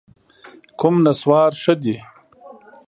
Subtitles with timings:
[0.79, 1.95] کوم نسوار ښه دي؟